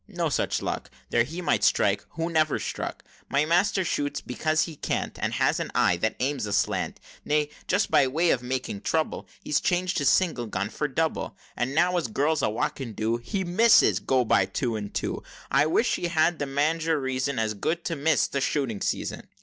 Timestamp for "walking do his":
12.49-13.45